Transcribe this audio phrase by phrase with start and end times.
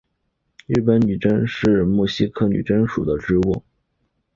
[0.65, 3.63] 日本女贞是木犀科女贞属的植物。